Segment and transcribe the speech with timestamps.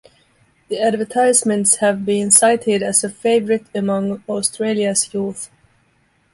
[0.69, 5.51] The advertisements have been cited as a favourite among Australia's youth.